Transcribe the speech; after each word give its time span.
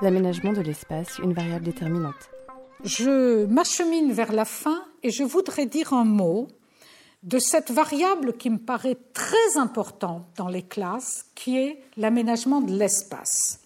L'aménagement 0.00 0.52
de 0.52 0.60
l'espace, 0.60 1.18
une 1.18 1.32
variable 1.32 1.64
déterminante. 1.64 2.30
Je 2.84 3.46
m'achemine 3.46 4.12
vers 4.12 4.32
la 4.32 4.44
fin 4.44 4.84
et 5.02 5.10
je 5.10 5.24
voudrais 5.24 5.66
dire 5.66 5.92
un 5.92 6.04
mot 6.04 6.48
de 7.24 7.38
cette 7.38 7.70
variable 7.70 8.34
qui 8.34 8.50
me 8.50 8.58
paraît 8.58 8.96
très 9.12 9.56
importante 9.56 10.24
dans 10.36 10.48
les 10.48 10.62
classes, 10.62 11.26
qui 11.34 11.58
est 11.58 11.82
l'aménagement 11.96 12.60
de 12.60 12.72
l'espace. 12.72 13.60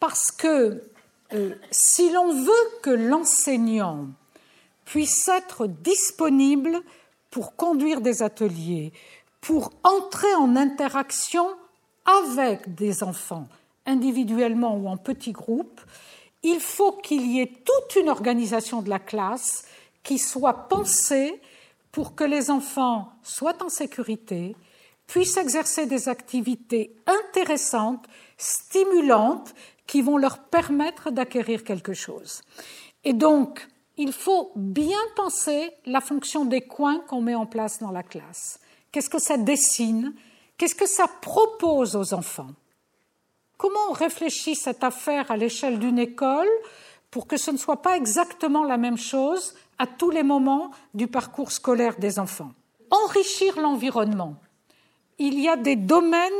Parce 0.00 0.30
que 0.30 0.82
euh, 1.34 1.54
si 1.70 2.10
l'on 2.10 2.32
veut 2.32 2.80
que 2.82 2.90
l'enseignant 2.90 4.06
puisse 4.86 5.28
être 5.28 5.66
disponible 5.66 6.80
pour 7.30 7.56
conduire 7.56 8.00
des 8.00 8.22
ateliers, 8.22 8.92
pour 9.42 9.70
entrer 9.82 10.34
en 10.36 10.56
interaction 10.56 11.46
avec 12.06 12.74
des 12.74 13.02
enfants, 13.02 13.48
individuellement 13.88 14.76
ou 14.76 14.86
en 14.86 14.96
petits 14.96 15.32
groupes, 15.32 15.80
il 16.44 16.60
faut 16.60 16.92
qu'il 16.92 17.26
y 17.26 17.40
ait 17.40 17.52
toute 17.64 17.96
une 18.00 18.08
organisation 18.08 18.82
de 18.82 18.88
la 18.88 19.00
classe 19.00 19.64
qui 20.04 20.18
soit 20.18 20.68
pensée 20.68 21.40
pour 21.90 22.14
que 22.14 22.22
les 22.22 22.50
enfants 22.50 23.08
soient 23.22 23.60
en 23.62 23.68
sécurité, 23.68 24.54
puissent 25.06 25.36
exercer 25.36 25.86
des 25.86 26.08
activités 26.08 26.94
intéressantes, 27.06 28.06
stimulantes, 28.36 29.54
qui 29.86 30.02
vont 30.02 30.18
leur 30.18 30.38
permettre 30.38 31.10
d'acquérir 31.10 31.64
quelque 31.64 31.94
chose. 31.94 32.42
Et 33.04 33.14
donc, 33.14 33.66
il 33.96 34.12
faut 34.12 34.52
bien 34.54 35.00
penser 35.16 35.72
la 35.86 36.00
fonction 36.00 36.44
des 36.44 36.60
coins 36.60 37.00
qu'on 37.08 37.22
met 37.22 37.34
en 37.34 37.46
place 37.46 37.80
dans 37.80 37.90
la 37.90 38.02
classe. 38.02 38.60
Qu'est-ce 38.92 39.10
que 39.10 39.18
ça 39.18 39.38
dessine? 39.38 40.14
Qu'est-ce 40.56 40.74
que 40.74 40.86
ça 40.86 41.06
propose 41.20 41.96
aux 41.96 42.14
enfants? 42.14 42.50
Comment 43.58 43.90
on 43.90 43.92
réfléchit 43.92 44.54
cette 44.54 44.84
affaire 44.84 45.32
à 45.32 45.36
l'échelle 45.36 45.80
d'une 45.80 45.98
école 45.98 46.48
pour 47.10 47.26
que 47.26 47.36
ce 47.36 47.50
ne 47.50 47.56
soit 47.56 47.82
pas 47.82 47.96
exactement 47.96 48.62
la 48.62 48.76
même 48.76 48.96
chose 48.96 49.56
à 49.78 49.86
tous 49.88 50.10
les 50.10 50.22
moments 50.22 50.70
du 50.94 51.08
parcours 51.08 51.50
scolaire 51.50 51.98
des 51.98 52.20
enfants? 52.20 52.52
Enrichir 52.92 53.60
l'environnement. 53.60 54.36
Il 55.18 55.40
y 55.40 55.48
a 55.48 55.56
des 55.56 55.74
domaines, 55.74 56.30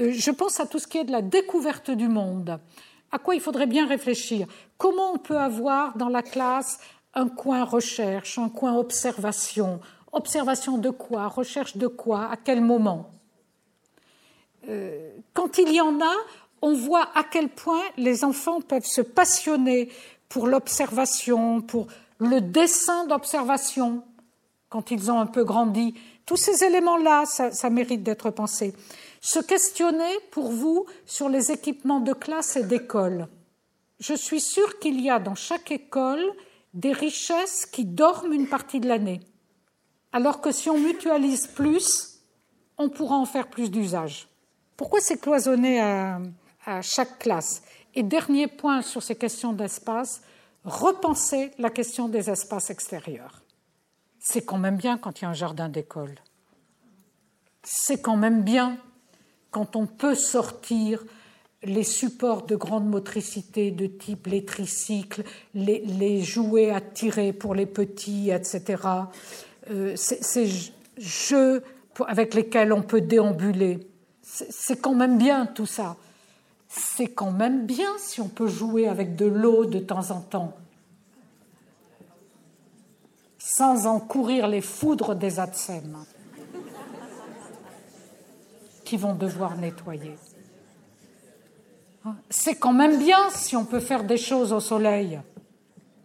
euh, 0.00 0.12
je 0.12 0.30
pense 0.30 0.60
à 0.60 0.66
tout 0.66 0.78
ce 0.78 0.86
qui 0.86 0.98
est 0.98 1.04
de 1.04 1.10
la 1.10 1.20
découverte 1.20 1.90
du 1.90 2.06
monde, 2.06 2.60
à 3.10 3.18
quoi 3.18 3.34
il 3.34 3.40
faudrait 3.40 3.66
bien 3.66 3.88
réfléchir? 3.88 4.46
Comment 4.78 5.14
on 5.14 5.18
peut 5.18 5.38
avoir 5.38 5.96
dans 5.96 6.08
la 6.08 6.22
classe 6.22 6.78
un 7.14 7.28
coin 7.28 7.64
recherche, 7.64 8.38
un 8.38 8.50
coin 8.50 8.76
observation? 8.76 9.80
Observation 10.12 10.78
de 10.78 10.90
quoi? 10.90 11.26
Recherche 11.26 11.76
de 11.76 11.88
quoi? 11.88 12.30
À 12.30 12.36
quel 12.36 12.60
moment? 12.60 13.10
Quand 15.32 15.58
il 15.58 15.72
y 15.72 15.80
en 15.80 16.00
a, 16.00 16.14
on 16.62 16.74
voit 16.74 17.08
à 17.14 17.24
quel 17.24 17.48
point 17.48 17.82
les 17.96 18.24
enfants 18.24 18.60
peuvent 18.60 18.86
se 18.86 19.00
passionner 19.00 19.90
pour 20.28 20.46
l'observation, 20.46 21.60
pour 21.60 21.86
le 22.18 22.40
dessin 22.40 23.06
d'observation, 23.06 24.02
quand 24.68 24.90
ils 24.90 25.10
ont 25.10 25.20
un 25.20 25.26
peu 25.26 25.44
grandi. 25.44 25.94
Tous 26.24 26.36
ces 26.36 26.64
éléments-là, 26.64 27.24
ça, 27.26 27.52
ça 27.52 27.70
mérite 27.70 28.02
d'être 28.02 28.30
pensé. 28.30 28.74
Se 29.20 29.38
questionner 29.38 30.12
pour 30.30 30.50
vous 30.50 30.86
sur 31.04 31.28
les 31.28 31.52
équipements 31.52 32.00
de 32.00 32.12
classe 32.12 32.56
et 32.56 32.64
d'école. 32.64 33.28
Je 34.00 34.14
suis 34.14 34.40
sûre 34.40 34.78
qu'il 34.78 35.00
y 35.00 35.08
a 35.08 35.18
dans 35.18 35.34
chaque 35.34 35.70
école 35.70 36.24
des 36.74 36.92
richesses 36.92 37.64
qui 37.66 37.84
dorment 37.84 38.32
une 38.32 38.48
partie 38.48 38.80
de 38.80 38.88
l'année. 38.88 39.20
Alors 40.12 40.40
que 40.40 40.50
si 40.50 40.68
on 40.68 40.78
mutualise 40.78 41.46
plus, 41.46 42.20
on 42.76 42.88
pourra 42.88 43.16
en 43.16 43.24
faire 43.24 43.48
plus 43.48 43.70
d'usage. 43.70 44.28
Pourquoi 44.76 45.00
c'est 45.00 45.20
cloisonné 45.20 45.80
à, 45.80 46.20
chaque 46.82 47.18
classe? 47.18 47.62
Et 47.94 48.02
dernier 48.02 48.46
point 48.46 48.82
sur 48.82 49.02
ces 49.02 49.16
questions 49.16 49.52
d'espace, 49.52 50.20
repenser 50.64 51.52
la 51.58 51.70
question 51.70 52.08
des 52.08 52.28
espaces 52.28 52.70
extérieurs. 52.70 53.42
C'est 54.18 54.44
quand 54.44 54.58
même 54.58 54.76
bien 54.76 54.98
quand 54.98 55.20
il 55.20 55.22
y 55.22 55.26
a 55.26 55.30
un 55.30 55.34
jardin 55.34 55.68
d'école. 55.68 56.14
C'est 57.62 58.02
quand 58.02 58.16
même 58.16 58.42
bien 58.42 58.76
quand 59.50 59.76
on 59.76 59.86
peut 59.86 60.14
sortir 60.14 61.04
les 61.62 61.84
supports 61.84 62.44
de 62.44 62.54
grande 62.54 62.86
motricité 62.86 63.70
de 63.70 63.86
type 63.86 64.26
les 64.26 64.44
tricycles, 64.44 65.22
les, 65.54 66.22
jouets 66.22 66.70
à 66.70 66.80
tirer 66.80 67.32
pour 67.32 67.54
les 67.54 67.66
petits, 67.66 68.30
etc. 68.30 68.82
Euh, 69.70 69.94
ces 69.96 70.50
jeux 70.98 71.62
avec 72.06 72.34
lesquels 72.34 72.72
on 72.72 72.82
peut 72.82 73.00
déambuler. 73.00 73.80
C'est 74.28 74.80
quand 74.80 74.94
même 74.94 75.18
bien 75.18 75.46
tout 75.46 75.66
ça. 75.66 75.96
C'est 76.68 77.08
quand 77.08 77.30
même 77.30 77.64
bien 77.64 77.90
si 77.98 78.20
on 78.20 78.28
peut 78.28 78.48
jouer 78.48 78.88
avec 78.88 79.14
de 79.14 79.24
l'eau 79.24 79.64
de 79.64 79.78
temps 79.78 80.10
en 80.10 80.20
temps, 80.20 80.56
sans 83.38 83.86
encourir 83.86 84.48
les 84.48 84.60
foudres 84.60 85.14
des 85.14 85.38
adsèmes 85.38 86.04
qui 88.84 88.96
vont 88.96 89.14
devoir 89.14 89.56
nettoyer. 89.56 90.16
C'est 92.28 92.56
quand 92.56 92.72
même 92.72 92.98
bien 92.98 93.30
si 93.30 93.56
on 93.56 93.64
peut 93.64 93.80
faire 93.80 94.04
des 94.04 94.16
choses 94.16 94.52
au 94.52 94.60
soleil 94.60 95.20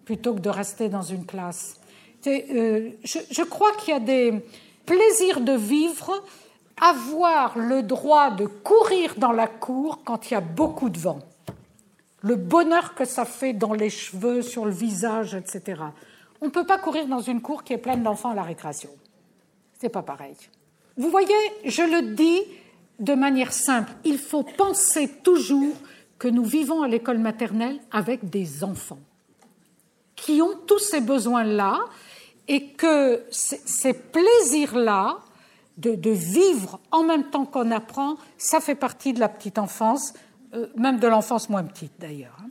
plutôt 0.05 0.33
que 0.33 0.39
de 0.39 0.49
rester 0.49 0.89
dans 0.89 1.01
une 1.01 1.25
classe. 1.25 1.79
Euh, 2.27 2.91
je, 3.03 3.43
crois 3.43 3.71
qu'il 3.77 3.93
y 3.93 3.97
a 3.97 3.99
des 3.99 4.45
plaisirs 4.85 5.41
de 5.41 5.53
vivre, 5.53 6.23
avoir 6.81 7.57
le 7.57 7.83
droit 7.83 8.31
de 8.31 8.47
courir 8.47 9.13
dans 9.17 9.31
la 9.31 9.47
cour 9.47 10.01
quand 10.03 10.29
il 10.29 10.33
y 10.33 10.37
a 10.37 10.41
beaucoup 10.41 10.89
de 10.89 10.97
vent. 10.97 11.19
Le 12.21 12.35
bonheur 12.35 12.95
que 12.95 13.05
ça 13.05 13.23
fait 13.23 13.53
dans 13.53 13.73
les 13.73 13.89
cheveux, 13.89 14.41
sur 14.41 14.65
le 14.65 14.71
visage, 14.71 15.35
etc. 15.35 15.81
On 16.41 16.47
ne 16.47 16.51
peut 16.51 16.65
pas 16.65 16.79
courir 16.79 17.07
dans 17.07 17.21
une 17.21 17.41
cour 17.41 17.63
qui 17.63 17.73
est 17.73 17.77
pleine 17.77 18.03
d'enfants 18.03 18.31
à 18.31 18.35
la 18.35 18.43
récréation. 18.43 18.89
C'est 19.79 19.89
pas 19.89 20.01
pareil. 20.01 20.35
Vous 20.97 21.09
voyez, 21.09 21.35
je 21.65 21.83
le 21.83 22.15
dis 22.15 22.41
de 22.99 23.13
manière 23.13 23.53
simple, 23.53 23.91
il 24.03 24.17
faut 24.17 24.43
penser 24.43 25.07
toujours 25.23 25.75
que 26.19 26.27
nous 26.27 26.43
vivons 26.43 26.83
à 26.83 26.87
l'école 26.87 27.17
maternelle 27.17 27.79
avec 27.91 28.29
des 28.29 28.63
enfants 28.63 28.99
qui 30.15 30.41
ont 30.41 30.55
tous 30.67 30.79
ces 30.79 31.01
besoins-là 31.01 31.79
et 32.47 32.67
que 32.73 33.23
ces 33.31 33.93
plaisirs-là 33.93 35.17
de, 35.77 36.09
vivre 36.09 36.79
en 36.91 37.03
même 37.03 37.29
temps 37.29 37.45
qu'on 37.45 37.71
apprend, 37.71 38.15
ça 38.37 38.59
fait 38.59 38.75
partie 38.75 39.13
de 39.13 39.19
la 39.19 39.29
petite 39.29 39.57
enfance, 39.57 40.13
euh, 40.53 40.67
même 40.75 40.99
de 40.99 41.07
l'enfance 41.07 41.49
moins 41.49 41.63
petite 41.63 41.93
d'ailleurs. 41.99 42.37
Hein. 42.41 42.49